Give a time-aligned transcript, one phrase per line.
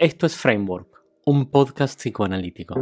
[0.00, 0.86] Esto es Framework,
[1.24, 2.76] un podcast psicoanalítico.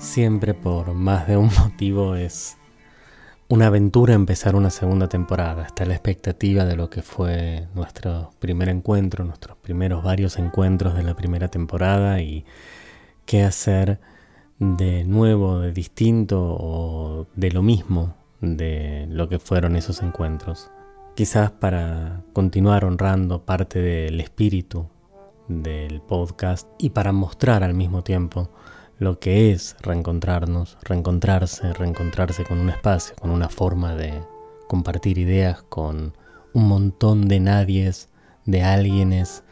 [0.00, 2.56] Siempre por más de un motivo es
[3.54, 5.64] una aventura empezar una segunda temporada.
[5.64, 11.04] Está la expectativa de lo que fue nuestro primer encuentro, nuestros primeros varios encuentros de
[11.04, 12.44] la primera temporada y
[13.26, 14.00] qué hacer
[14.58, 20.72] de nuevo, de distinto o de lo mismo de lo que fueron esos encuentros.
[21.14, 24.88] Quizás para continuar honrando parte del espíritu
[25.46, 28.50] del podcast y para mostrar al mismo tiempo
[29.04, 34.22] lo que es reencontrarnos, reencontrarse, reencontrarse con un espacio, con una forma de
[34.66, 36.14] compartir ideas con
[36.54, 38.08] un montón de nadies,
[38.46, 39.44] de alguienes,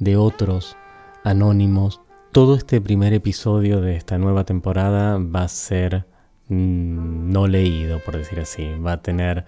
[0.00, 0.76] de otros,
[1.22, 2.00] anónimos.
[2.32, 6.06] Todo este primer episodio de esta nueva temporada va a ser
[6.48, 8.66] mm, no leído, por decir así.
[8.84, 9.44] Va a tener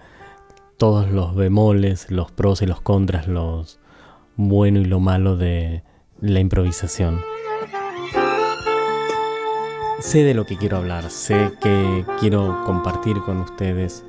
[0.77, 3.79] todos los bemoles, los pros y los contras, los
[4.37, 5.83] bueno y lo malo de
[6.21, 7.19] la improvisación.
[10.01, 14.05] Sé de lo que quiero hablar, sé que quiero compartir con ustedes,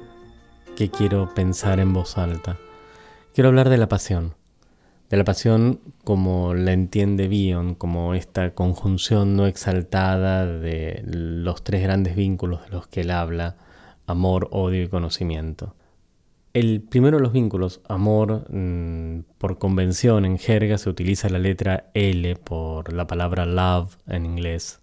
[0.76, 2.58] que quiero pensar en voz alta.
[3.34, 4.36] Quiero hablar de la pasión,
[5.10, 11.82] de la pasión como la entiende Bion, como esta conjunción no exaltada de los tres
[11.82, 13.56] grandes vínculos de los que él habla,
[14.06, 15.74] amor, odio y conocimiento.
[16.52, 21.90] El primero de los vínculos, amor, mm, por convención en jerga se utiliza la letra
[21.94, 24.79] L por la palabra love en inglés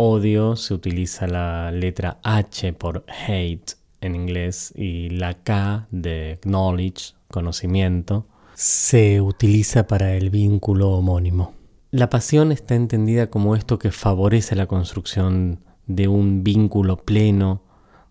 [0.00, 7.14] odio se utiliza la letra H por hate en inglés y la K de knowledge,
[7.28, 8.24] conocimiento,
[8.54, 11.52] se utiliza para el vínculo homónimo.
[11.90, 17.62] La pasión está entendida como esto que favorece la construcción de un vínculo pleno,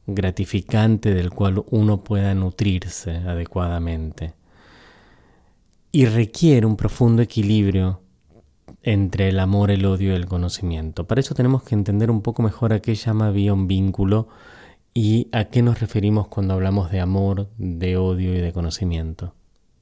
[0.08, 4.34] gratificante del cual uno pueda nutrirse adecuadamente.
[5.94, 8.02] Y requiere un profundo equilibrio
[8.88, 11.06] entre el amor, el odio y el conocimiento.
[11.08, 14.30] Para eso tenemos que entender un poco mejor a qué llama un vínculo
[14.94, 19.34] y a qué nos referimos cuando hablamos de amor, de odio y de conocimiento.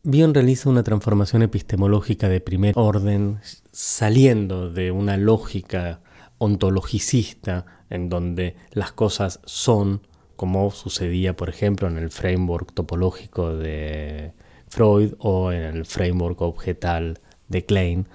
[0.02, 3.38] Bion realiza una transformación epistemológica de primer orden,
[3.72, 6.02] saliendo de una lógica
[6.40, 10.02] ontologicista en donde las cosas son,
[10.36, 14.34] como sucedía, por ejemplo, en el framework topológico de
[14.68, 18.08] Freud o en el framework objetal de Klein,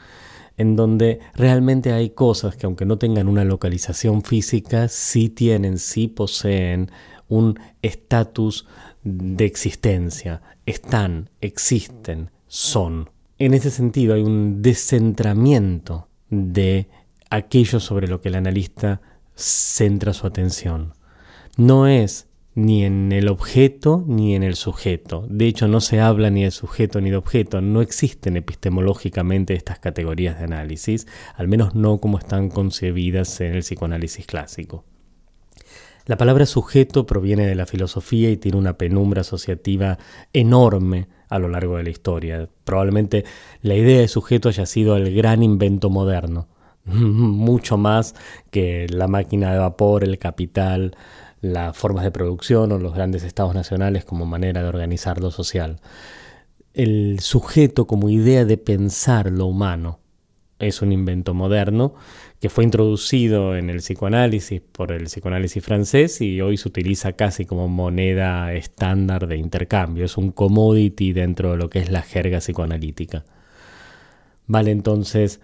[0.60, 6.06] en donde realmente hay cosas que aunque no tengan una localización física, sí tienen, sí
[6.06, 6.91] poseen
[7.28, 8.66] un estatus
[9.03, 10.43] de existencia.
[10.66, 13.09] Están, existen, son.
[13.38, 16.88] En ese sentido hay un descentramiento de
[17.31, 19.00] aquello sobre lo que el analista
[19.34, 20.93] centra su atención.
[21.56, 25.27] No es ni en el objeto ni en el sujeto.
[25.28, 27.61] De hecho, no se habla ni de sujeto ni de objeto.
[27.61, 31.06] No existen epistemológicamente estas categorías de análisis,
[31.37, 34.84] al menos no como están concebidas en el psicoanálisis clásico.
[36.06, 39.99] La palabra sujeto proviene de la filosofía y tiene una penumbra asociativa
[40.32, 42.49] enorme a lo largo de la historia.
[42.65, 43.25] Probablemente
[43.62, 46.49] la idea de sujeto haya sido el gran invento moderno,
[46.84, 48.17] mucho más
[48.50, 50.97] que la máquina de vapor, el capital,
[51.40, 55.80] las formas de producción o los grandes estados nacionales como manera de organizar lo social.
[56.74, 60.00] El sujeto como idea de pensar lo humano
[60.58, 61.94] es un invento moderno
[62.40, 67.44] que fue introducido en el psicoanálisis por el psicoanálisis francés y hoy se utiliza casi
[67.44, 72.38] como moneda estándar de intercambio, es un commodity dentro de lo que es la jerga
[72.38, 73.24] psicoanalítica.
[74.46, 75.40] Vale entonces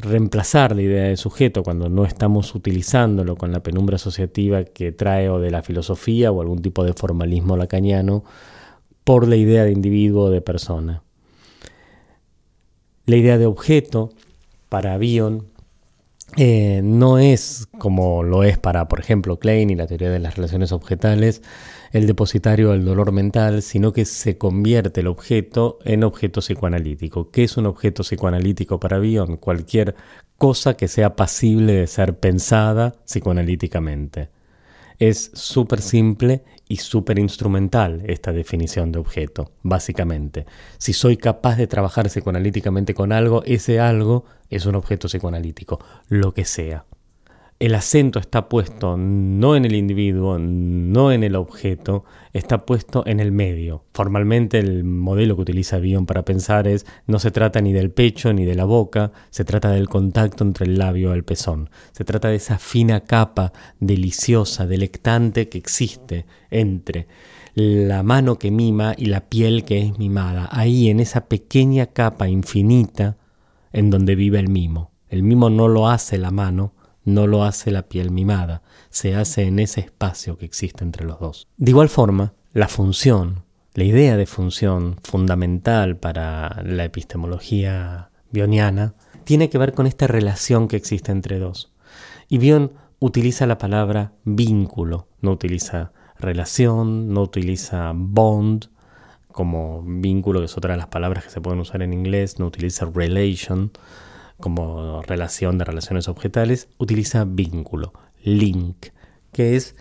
[0.00, 5.28] reemplazar la idea de sujeto cuando no estamos utilizándolo con la penumbra asociativa que trae
[5.28, 8.24] o de la filosofía o algún tipo de formalismo lacaniano
[9.04, 11.02] por la idea de individuo o de persona.
[13.06, 14.10] La idea de objeto
[14.68, 15.46] para Bion
[16.36, 20.36] eh, no es como lo es para, por ejemplo, Klein y la teoría de las
[20.36, 21.42] relaciones objetales,
[21.92, 27.30] el depositario del dolor mental, sino que se convierte el objeto en objeto psicoanalítico.
[27.30, 29.36] ¿Qué es un objeto psicoanalítico para Bion?
[29.36, 29.94] Cualquier
[30.38, 34.30] cosa que sea pasible de ser pensada psicoanalíticamente.
[34.98, 40.46] Es súper simple y súper instrumental esta definición de objeto, básicamente.
[40.78, 46.32] Si soy capaz de trabajar psicoanalíticamente con algo, ese algo es un objeto psicoanalítico, lo
[46.32, 46.84] que sea.
[47.60, 53.20] El acento está puesto no en el individuo, no en el objeto, está puesto en
[53.20, 53.84] el medio.
[53.92, 58.32] Formalmente el modelo que utiliza Bion para pensar es no se trata ni del pecho
[58.32, 61.68] ni de la boca, se trata del contacto entre el labio y el pezón.
[61.92, 67.08] Se trata de esa fina capa deliciosa, delectante que existe entre
[67.52, 70.48] la mano que mima y la piel que es mimada.
[70.50, 73.18] Ahí en esa pequeña capa infinita
[73.74, 74.92] en donde vive el mimo.
[75.10, 76.72] El mimo no lo hace la mano,
[77.04, 81.20] no lo hace la piel mimada, se hace en ese espacio que existe entre los
[81.20, 81.48] dos.
[81.56, 83.44] De igual forma, la función,
[83.74, 88.94] la idea de función fundamental para la epistemología bioniana,
[89.24, 91.72] tiene que ver con esta relación que existe entre dos.
[92.28, 98.66] Y Bion utiliza la palabra vínculo, no utiliza relación, no utiliza bond
[99.32, 102.46] como vínculo, que es otra de las palabras que se pueden usar en inglés, no
[102.46, 103.70] utiliza relation,
[104.40, 107.92] como relación de relaciones objetales, utiliza vínculo,
[108.22, 108.88] link,
[109.32, 109.76] que es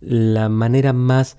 [0.00, 1.38] la manera más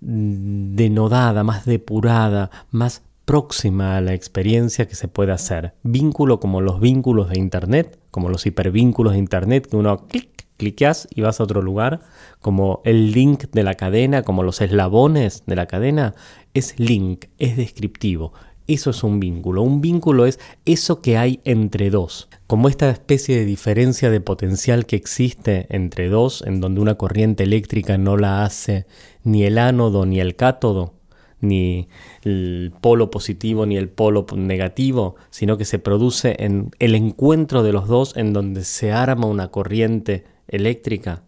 [0.00, 5.74] denodada, más depurada, más próxima a la experiencia que se puede hacer.
[5.82, 11.08] Vínculo como los vínculos de Internet, como los hipervínculos de Internet, que uno clic, cliqueas
[11.14, 12.00] y vas a otro lugar,
[12.40, 16.14] como el link de la cadena, como los eslabones de la cadena,
[16.54, 18.32] es link, es descriptivo,
[18.68, 19.62] eso es un vínculo.
[19.62, 22.28] Un vínculo es eso que hay entre dos.
[22.46, 27.44] Como esta especie de diferencia de potencial que existe entre dos, en donde una corriente
[27.44, 28.86] eléctrica no la hace
[29.24, 30.94] ni el ánodo ni el cátodo,
[31.40, 31.88] ni
[32.24, 37.72] el polo positivo ni el polo negativo, sino que se produce en el encuentro de
[37.72, 41.22] los dos en donde se arma una corriente eléctrica.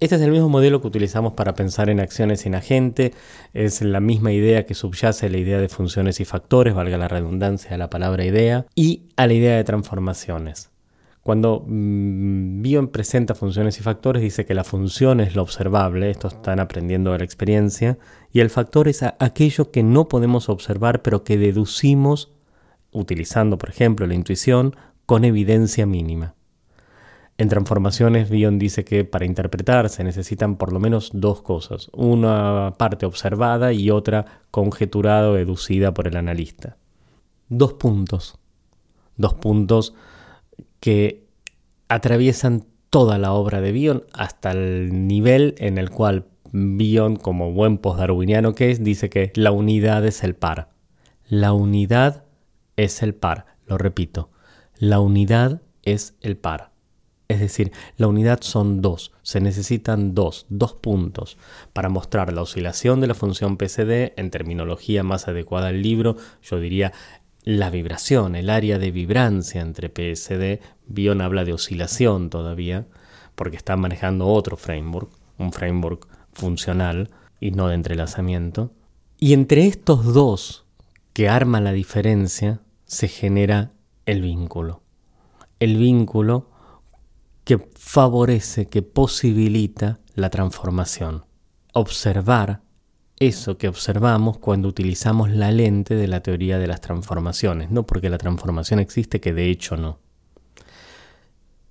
[0.00, 3.12] Este es el mismo modelo que utilizamos para pensar en acciones sin agente,
[3.52, 7.06] es la misma idea que subyace a la idea de funciones y factores, valga la
[7.06, 10.70] redundancia de la palabra idea, y a la idea de transformaciones.
[11.22, 16.28] Cuando mm, Bion presenta funciones y factores, dice que la función es lo observable, esto
[16.28, 17.98] están aprendiendo de la experiencia,
[18.32, 22.32] y el factor es aquello que no podemos observar, pero que deducimos,
[22.90, 24.74] utilizando, por ejemplo, la intuición,
[25.04, 26.36] con evidencia mínima.
[27.40, 32.74] En transformaciones, Bion dice que para interpretar se necesitan por lo menos dos cosas, una
[32.76, 36.76] parte observada y otra conjeturada o deducida por el analista.
[37.48, 38.38] Dos puntos,
[39.16, 39.94] dos puntos
[40.80, 41.28] que
[41.88, 47.78] atraviesan toda la obra de Bion hasta el nivel en el cual Bion, como buen
[47.78, 50.68] postdarwiniano que es, dice que la unidad es el par.
[51.26, 52.24] La unidad
[52.76, 54.28] es el par, lo repito,
[54.76, 56.70] la unidad es el par.
[57.30, 61.38] Es decir, la unidad son dos, se necesitan dos, dos puntos
[61.72, 66.58] para mostrar la oscilación de la función PCD en terminología más adecuada al libro, yo
[66.58, 66.92] diría
[67.44, 70.60] la vibración, el área de vibrancia entre PSD.
[70.88, 72.88] Bion habla de oscilación todavía,
[73.36, 78.72] porque está manejando otro framework, un framework funcional y no de entrelazamiento.
[79.20, 80.64] Y entre estos dos
[81.12, 83.70] que arman la diferencia se genera
[84.04, 84.82] el vínculo.
[85.60, 86.49] El vínculo
[87.50, 91.24] que favorece, que posibilita la transformación.
[91.72, 92.62] Observar
[93.18, 98.08] eso que observamos cuando utilizamos la lente de la teoría de las transformaciones, no porque
[98.08, 99.98] la transformación existe, que de hecho no.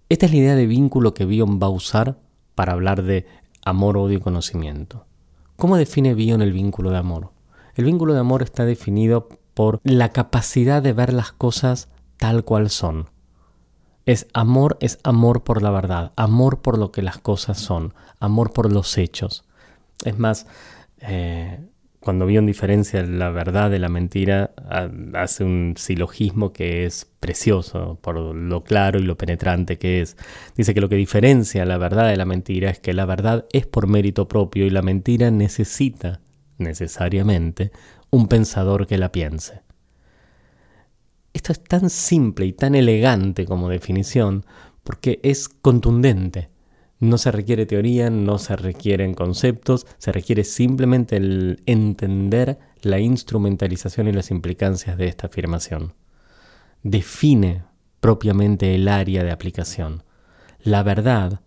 [0.09, 2.19] Esta es la idea de vínculo que Bion va a usar
[2.55, 3.25] para hablar de
[3.63, 5.05] amor, odio y conocimiento.
[5.55, 7.31] ¿Cómo define Bion el vínculo de amor?
[7.75, 12.69] El vínculo de amor está definido por la capacidad de ver las cosas tal cual
[12.69, 13.07] son,
[14.09, 18.51] es amor, es amor por la verdad, amor por lo que las cosas son, amor
[18.53, 19.43] por los hechos.
[20.03, 20.47] Es más,
[21.01, 21.59] eh,
[21.99, 24.49] cuando Bion diferencia la verdad de la mentira,
[25.13, 30.17] hace un silogismo que es precioso por lo claro y lo penetrante que es.
[30.57, 33.67] Dice que lo que diferencia la verdad de la mentira es que la verdad es
[33.67, 36.19] por mérito propio y la mentira necesita,
[36.57, 37.71] necesariamente,
[38.09, 39.68] un pensador que la piense.
[41.39, 44.45] Esto es tan simple y tan elegante como definición
[44.83, 46.49] porque es contundente.
[46.99, 54.09] No se requiere teoría, no se requieren conceptos, se requiere simplemente el entender la instrumentalización
[54.09, 55.93] y las implicancias de esta afirmación.
[56.83, 57.63] Define
[58.01, 60.03] propiamente el área de aplicación.
[60.61, 61.39] La verdad,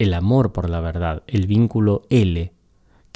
[0.00, 2.52] el amor por la verdad, el vínculo L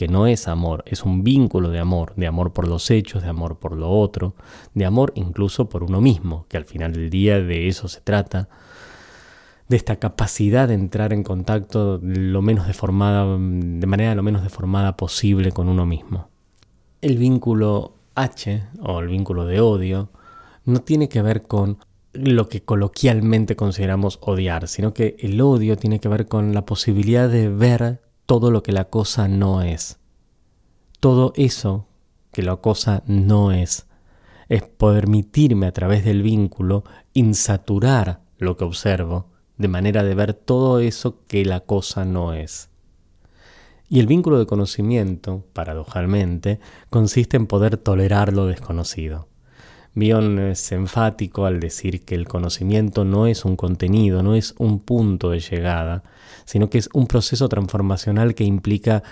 [0.00, 3.28] que no es amor, es un vínculo de amor, de amor por los hechos, de
[3.28, 4.34] amor por lo otro,
[4.72, 8.48] de amor incluso por uno mismo, que al final del día de eso se trata,
[9.68, 14.96] de esta capacidad de entrar en contacto lo menos deformada, de manera lo menos deformada
[14.96, 16.30] posible con uno mismo.
[17.02, 20.08] El vínculo H, o el vínculo de odio,
[20.64, 21.76] no tiene que ver con
[22.14, 27.28] lo que coloquialmente consideramos odiar, sino que el odio tiene que ver con la posibilidad
[27.28, 28.00] de ver
[28.30, 29.98] todo lo que la cosa no es.
[31.00, 31.88] Todo eso
[32.30, 33.88] que la cosa no es.
[34.48, 39.26] Es permitirme a través del vínculo insaturar lo que observo,
[39.58, 42.70] de manera de ver todo eso que la cosa no es.
[43.88, 49.26] Y el vínculo de conocimiento, paradojalmente, consiste en poder tolerar lo desconocido.
[49.94, 54.80] Bion es enfático al decir que el conocimiento no es un contenido, no es un
[54.80, 56.04] punto de llegada,
[56.44, 59.02] sino que es un proceso transformacional que implica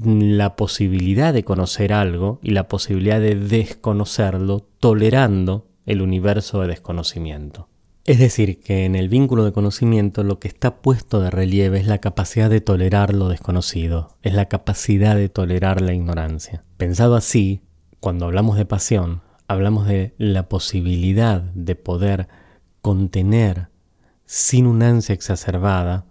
[0.00, 7.68] la posibilidad de conocer algo y la posibilidad de desconocerlo, tolerando el universo de desconocimiento.
[8.04, 11.86] Es decir, que en el vínculo de conocimiento lo que está puesto de relieve es
[11.86, 16.64] la capacidad de tolerar lo desconocido, es la capacidad de tolerar la ignorancia.
[16.78, 17.60] Pensado así,
[18.00, 22.28] cuando hablamos de pasión, hablamos de la posibilidad de poder
[22.82, 23.68] contener
[24.26, 26.04] sin una ansia exacerbada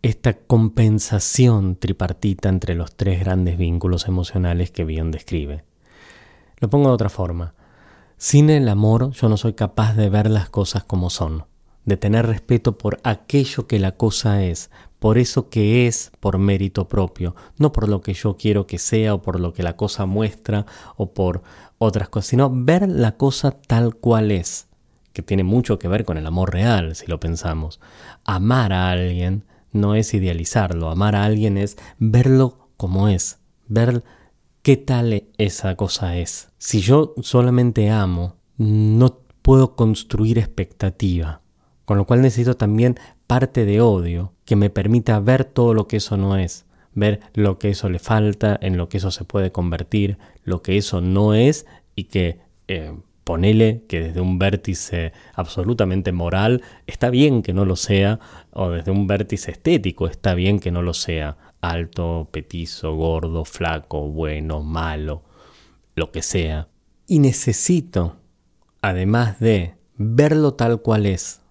[0.00, 5.64] esta compensación tripartita entre los tres grandes vínculos emocionales que Bion describe.
[6.58, 7.54] Lo pongo de otra forma.
[8.16, 11.46] Sin el amor yo no soy capaz de ver las cosas como son,
[11.84, 16.88] de tener respeto por aquello que la cosa es, por eso que es por mérito
[16.88, 20.06] propio, no por lo que yo quiero que sea o por lo que la cosa
[20.06, 20.66] muestra
[20.96, 21.42] o por
[21.78, 24.68] otras cosas, sino ver la cosa tal cual es,
[25.12, 27.80] que tiene mucho que ver con el amor real, si lo pensamos.
[28.24, 34.04] Amar a alguien no es idealizarlo, amar a alguien es verlo como es, ver
[34.62, 36.50] qué tal esa cosa es.
[36.58, 41.40] Si yo solamente amo, no puedo construir expectativa,
[41.84, 45.98] con lo cual necesito también parte de odio que me permita ver todo lo que
[45.98, 49.52] eso no es, ver lo que eso le falta, en lo que eso se puede
[49.52, 52.94] convertir, lo que eso no es y que eh,
[53.28, 58.20] ponele que desde un vértice absolutamente moral está bien que no lo sea,
[58.52, 64.08] o desde un vértice estético está bien que no lo sea, alto, petizo, gordo, flaco,
[64.08, 65.24] bueno, malo,
[65.94, 66.68] lo que sea.
[67.06, 68.16] Y necesito,
[68.80, 71.42] además de verlo tal cual es,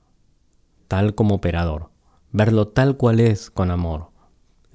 [0.88, 1.92] tal como operador,
[2.32, 4.10] verlo tal cual es con amor,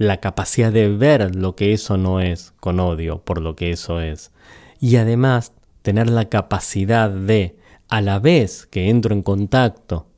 [0.02, 4.00] la capacidad de ver lo que eso no es con odio por lo que eso
[4.00, 4.32] es,
[4.80, 7.56] y además tener la capacidad de,
[7.88, 10.08] a la vez que entro en contacto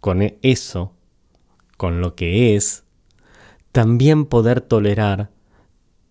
[0.00, 0.92] con eso,
[1.76, 2.84] con lo que es,
[3.72, 5.30] también poder tolerar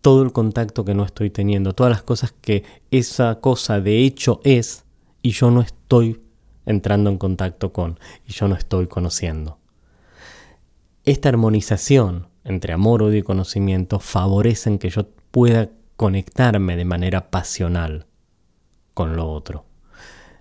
[0.02, 4.40] todo el contacto que no estoy teniendo, todas las cosas que esa cosa de hecho
[4.44, 4.86] es
[5.22, 6.22] y yo no estoy
[6.66, 9.60] entrando en contacto con y yo no estoy conociendo.
[11.04, 18.06] Esta armonización entre amor, odio y conocimiento favorecen que yo pueda conectarme de manera pasional
[18.94, 19.66] con lo otro.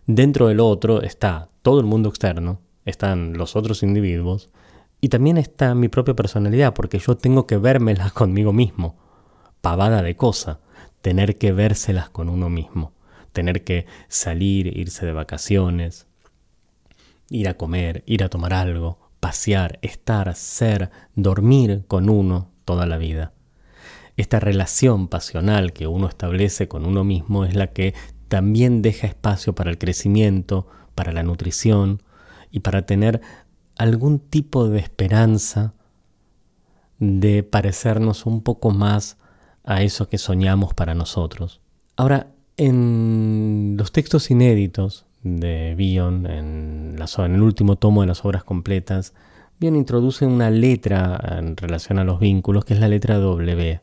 [0.07, 4.51] Dentro del otro está todo el mundo externo, están los otros individuos
[5.01, 8.97] y también está mi propia personalidad, porque yo tengo que vérmelas conmigo mismo.
[9.61, 10.61] Pavada de cosa,
[11.01, 12.93] tener que vérselas con uno mismo,
[13.33, 16.07] tener que salir, irse de vacaciones,
[17.29, 22.99] ir a comer, ir a tomar algo, pasear, estar, ser, dormir con uno toda la
[22.99, 23.33] vida.
[24.17, 27.95] Esta relación pasional que uno establece con uno mismo es la que
[28.29, 32.03] también deja espacio para el crecimiento, para la nutrición
[32.51, 33.21] y para tener
[33.77, 35.75] algún tipo de esperanza
[36.99, 39.19] de parecernos un poco más
[39.65, 41.61] a eso que soñamos para nosotros.
[41.97, 45.07] Ahora, en los textos inéditos
[45.37, 49.15] de Bion, en, el último tomo de las obras completas,
[49.61, 53.81] Bion introduce una letra en relación a los vínculos, que es la letra W.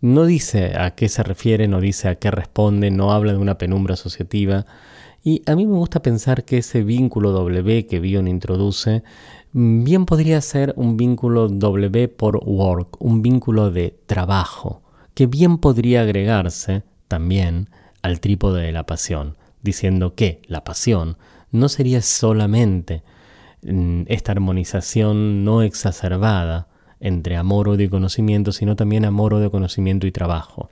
[0.00, 3.58] No dice a qué se refiere, no dice a qué responde, no habla de una
[3.58, 4.66] penumbra asociativa.
[5.24, 9.02] Y a mí me gusta pensar que ese vínculo W que Bion introduce
[9.52, 14.82] bien podría ser un vínculo W por work, un vínculo de trabajo,
[15.14, 17.70] que bien podría agregarse también
[18.02, 19.36] al trípode de la pasión,
[19.66, 21.18] diciendo que la pasión
[21.50, 23.02] no sería solamente
[23.62, 26.68] mm, esta armonización no exacerbada
[27.00, 30.70] entre amor, odio y conocimiento, sino también amor, odio, conocimiento y trabajo.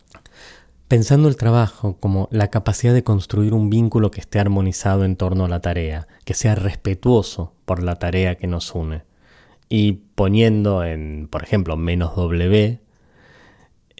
[0.88, 5.44] Pensando el trabajo como la capacidad de construir un vínculo que esté armonizado en torno
[5.44, 9.02] a la tarea, que sea respetuoso por la tarea que nos une.
[9.68, 12.80] Y poniendo en, por ejemplo, menos W,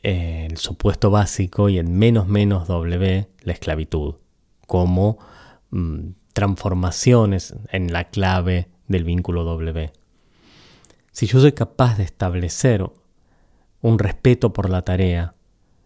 [0.02, 4.16] eh, el supuesto básico y en menos menos W, la esclavitud,
[4.66, 5.18] como
[5.70, 9.92] mm, transformaciones en la clave del vínculo W.
[11.12, 12.84] Si yo soy capaz de establecer
[13.80, 15.34] un respeto por la tarea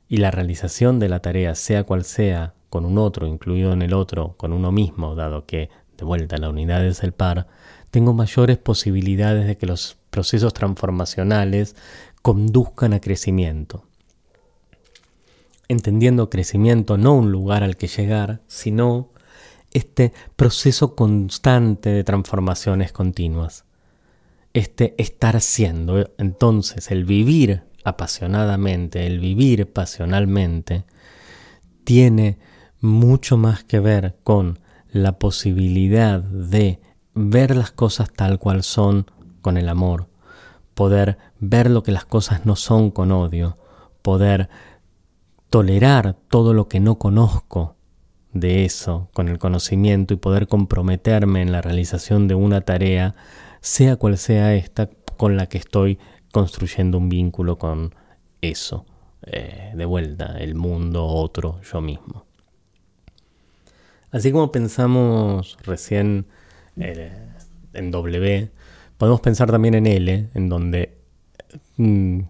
[0.09, 3.93] y la realización de la tarea, sea cual sea, con un otro, incluido en el
[3.93, 7.47] otro, con uno mismo, dado que de vuelta la unidad es el par,
[7.91, 11.77] tengo mayores posibilidades de que los procesos transformacionales
[12.23, 13.88] conduzcan a crecimiento.
[15.69, 19.11] Entendiendo crecimiento no un lugar al que llegar, sino
[19.73, 23.65] este proceso constante de transformaciones continuas.
[24.55, 26.11] Este estar siendo.
[26.19, 30.85] Entonces, el vivir apasionadamente, el vivir pasionalmente,
[31.85, 32.39] tiene
[32.81, 34.59] mucho más que ver con
[34.91, 36.81] la posibilidad de
[37.15, 39.11] ver las cosas tal cual son
[39.43, 40.09] con el amor,
[40.75, 43.59] poder ver lo que las cosas no son con odio,
[44.03, 44.49] poder
[45.51, 47.77] tolerar todo lo que no conozco
[48.33, 53.15] de eso con el conocimiento y poder comprometerme en la realización de una tarea,
[53.61, 55.99] sea cual sea esta con la que estoy
[56.33, 57.95] construyendo un vínculo con
[58.41, 58.87] eso,
[59.27, 62.27] eh, de vuelta, el mundo, otro, yo mismo.
[64.11, 66.27] Así como pensamos recién
[66.77, 67.13] eh,
[67.73, 68.51] en W,
[68.97, 70.99] podemos pensar también en L, en donde
[71.77, 72.21] mm,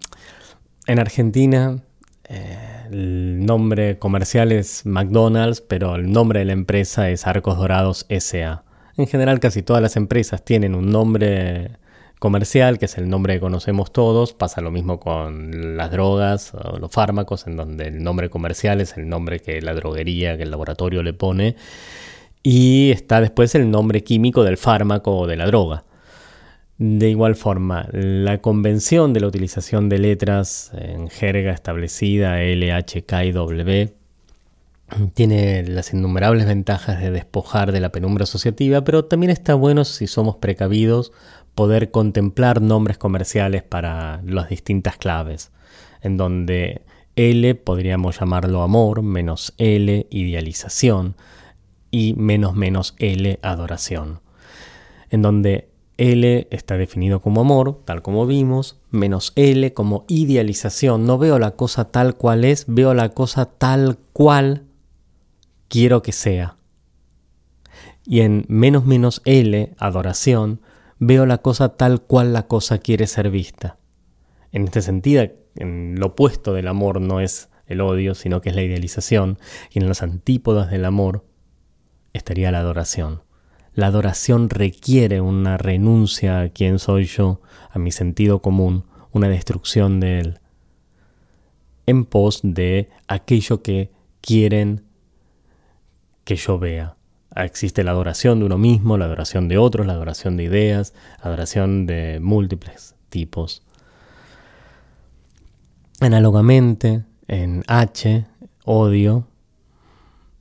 [0.87, 1.83] en Argentina
[2.29, 8.65] el nombre comercial es McDonald's, pero el nombre de la empresa es Arcos Dorados SA.
[8.97, 11.71] En general casi todas las empresas tienen un nombre
[12.19, 14.35] comercial, que es el nombre que conocemos todos.
[14.35, 18.97] Pasa lo mismo con las drogas o los fármacos, en donde el nombre comercial es
[18.97, 21.57] el nombre que la droguería, que el laboratorio le pone.
[22.43, 25.85] Y está después el nombre químico del fármaco o de la droga.
[26.79, 33.05] De igual forma, la convención de la utilización de letras en jerga establecida L, H,
[33.05, 33.93] K y W
[35.13, 40.07] tiene las innumerables ventajas de despojar de la penumbra asociativa, pero también está bueno si
[40.07, 41.13] somos precavidos
[41.55, 45.51] poder contemplar nombres comerciales para las distintas claves,
[46.01, 46.83] en donde
[47.17, 51.17] L podríamos llamarlo amor, menos L idealización
[51.91, 54.21] y menos menos L adoración,
[55.11, 55.68] en donde
[55.99, 61.05] L está definido como amor, tal como vimos, menos L como idealización.
[61.05, 64.65] No veo la cosa tal cual es, veo la cosa tal cual
[65.69, 66.57] quiero que sea.
[68.07, 70.63] Y en menos menos L, adoración,
[70.99, 73.79] veo la cosa tal cual la cosa quiere ser vista.
[74.53, 78.55] En este sentido, en lo opuesto del amor no es el odio, sino que es
[78.55, 79.39] la idealización,
[79.71, 81.25] y en las antípodas del amor
[82.13, 83.23] estaría la adoración.
[83.79, 90.01] La adoración requiere una renuncia a quién soy yo, a mi sentido común, una destrucción
[90.01, 90.41] de él,
[91.87, 94.83] en pos de aquello que quieren
[96.25, 96.97] que yo vea.
[97.37, 101.87] Existe la adoración de uno mismo, la adoración de otros, la adoración de ideas, adoración
[101.87, 103.63] de múltiples tipos.
[106.01, 108.27] Análogamente, en H,
[108.65, 109.29] odio,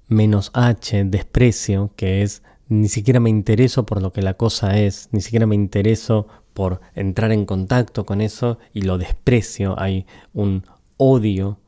[0.08, 5.10] menos H, desprecio, que es ni siquiera me intereso por lo que la cosa es,
[5.12, 9.80] ni siquiera me intereso por entrar en contacto con eso y lo desprecio.
[9.80, 10.63] Hay un
[10.97, 11.60] odio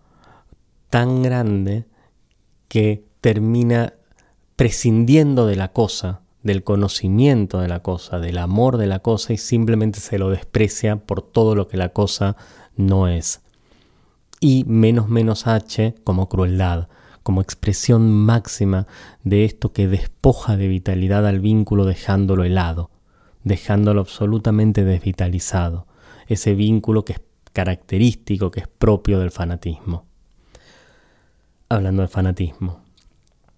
[0.89, 1.85] tan grande
[2.67, 3.93] que termina
[4.55, 9.37] prescindiendo de la cosa, del conocimiento de la cosa, del amor de la cosa y
[9.37, 12.35] simplemente se lo desprecia por todo lo que la cosa
[12.75, 13.41] no es.
[14.41, 16.87] Y menos menos H como crueldad
[17.23, 18.87] como expresión máxima
[19.23, 22.91] de esto que despoja de vitalidad al vínculo dejándolo helado,
[23.43, 25.87] dejándolo absolutamente desvitalizado,
[26.27, 27.21] ese vínculo que es
[27.53, 30.05] característico, que es propio del fanatismo.
[31.67, 32.83] Hablando de fanatismo,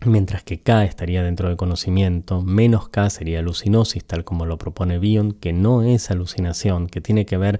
[0.06, 5.00] mientras que K estaría dentro del conocimiento, menos K sería alucinosis, tal como lo propone
[5.00, 7.60] Bion, que no es alucinación, que tiene que ver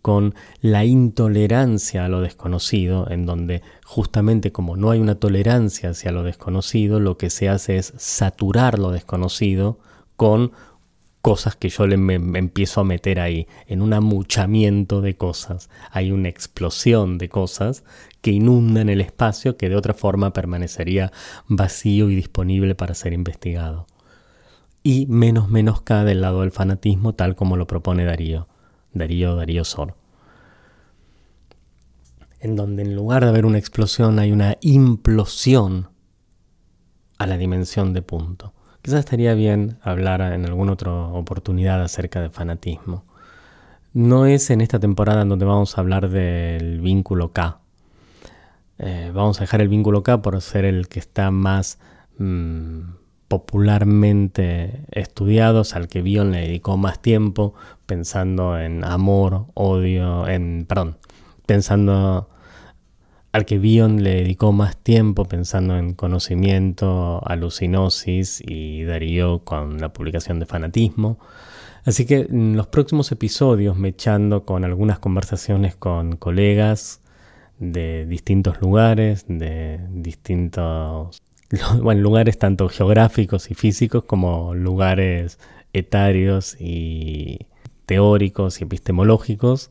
[0.00, 6.10] con la intolerancia a lo desconocido, en donde justamente como no hay una tolerancia hacia
[6.10, 9.78] lo desconocido, lo que se hace es saturar lo desconocido
[10.16, 10.52] con
[11.22, 15.70] cosas que yo le me, empiezo a meter ahí, en un amuchamiento de cosas.
[15.92, 17.84] Hay una explosión de cosas
[18.22, 21.12] que inundan el espacio que de otra forma permanecería
[21.48, 23.86] vacío y disponible para ser investigado.
[24.82, 28.48] Y menos menos K del lado del fanatismo tal como lo propone Darío.
[28.94, 29.96] Darío Darío Sor.
[32.40, 35.90] En donde en lugar de haber una explosión hay una implosión
[37.18, 38.52] a la dimensión de punto.
[38.82, 43.04] Quizás estaría bien hablar en alguna otra oportunidad acerca de fanatismo.
[43.92, 47.61] No es en esta temporada en donde vamos a hablar del vínculo K.
[48.84, 51.78] Eh, vamos a dejar el vínculo K por ser el que está más
[52.18, 52.80] mm,
[53.28, 57.54] popularmente estudiados, al que Bion le dedicó más tiempo,
[57.86, 60.98] pensando en amor, odio, en, perdón,
[61.46, 62.28] pensando
[63.30, 69.92] al que Bion le dedicó más tiempo pensando en conocimiento, alucinosis y Darío con la
[69.92, 71.18] publicación de fanatismo.
[71.84, 77.01] Así que en los próximos episodios me echando con algunas conversaciones con colegas
[77.62, 81.22] de distintos lugares, de distintos
[81.80, 85.38] bueno, lugares tanto geográficos y físicos como lugares
[85.72, 87.46] etarios y
[87.86, 89.70] teóricos y epistemológicos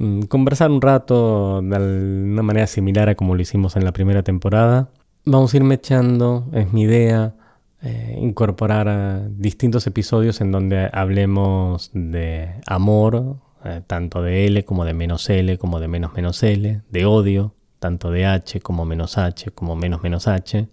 [0.00, 4.22] Mm, conversar un rato de una manera similar a como lo hicimos en la primera
[4.22, 4.88] temporada.
[5.26, 7.34] Vamos a ir echando, es mi idea,
[7.82, 14.94] eh, incorporar distintos episodios en donde hablemos de amor, eh, tanto de L como de
[14.94, 19.50] menos L, como de menos menos L, de odio, tanto de H como menos H,
[19.50, 20.68] como menos menos H,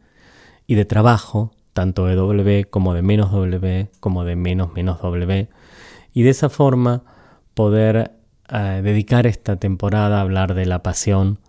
[0.68, 5.50] y de trabajo, tanto de W como de menos W, como de menos menos W,
[6.14, 7.04] y de esa forma
[7.54, 8.12] poder
[8.50, 11.40] dedicar esta temporada a hablar de la pasión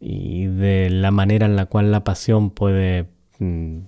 [0.00, 3.06] y de la manera en la cual la pasión puede
[3.38, 3.80] mm,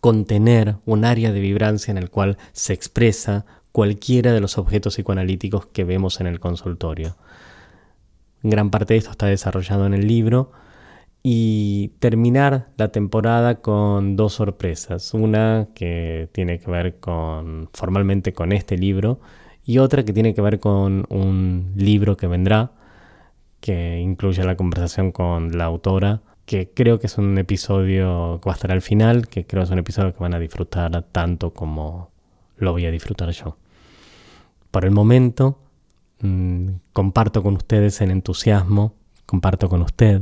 [0.00, 5.66] contener un área de vibrancia en el cual se expresa cualquiera de los objetos psicoanalíticos
[5.66, 7.14] que vemos en el consultorio.
[8.42, 10.50] Gran parte de esto está desarrollado en el libro
[11.22, 15.12] y terminar la temporada con dos sorpresas.
[15.12, 19.20] Una que tiene que ver con formalmente con este libro
[19.62, 22.72] y otra que tiene que ver con un libro que vendrá,
[23.60, 28.54] que incluye la conversación con la autora, que creo que es un episodio que va
[28.54, 31.52] a estar al final, que creo que es un episodio que van a disfrutar tanto
[31.52, 32.10] como
[32.56, 33.58] lo voy a disfrutar yo.
[34.76, 35.58] Por el momento,
[36.20, 38.92] mm, comparto con ustedes el entusiasmo,
[39.24, 40.20] comparto con usted,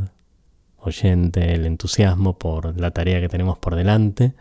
[0.79, 4.33] oyente, el entusiasmo por la tarea que tenemos por delante.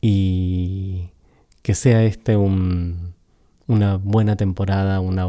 [0.00, 1.10] Y
[1.60, 3.12] que sea este un
[3.66, 5.26] una buena temporada, una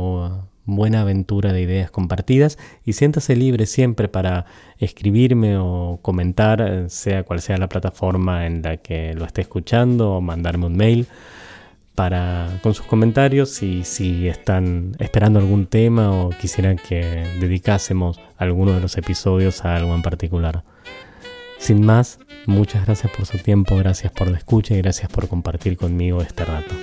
[0.63, 2.57] buena aventura de ideas compartidas.
[2.85, 4.45] Y siéntase libre siempre para
[4.77, 10.21] escribirme o comentar, sea cual sea la plataforma en la que lo esté escuchando o
[10.21, 11.05] mandarme un mail
[11.95, 18.73] para con sus comentarios y si están esperando algún tema o quisieran que dedicásemos alguno
[18.73, 20.63] de los episodios a algo en particular.
[21.57, 25.77] Sin más, muchas gracias por su tiempo, gracias por la escucha y gracias por compartir
[25.77, 26.75] conmigo este rato.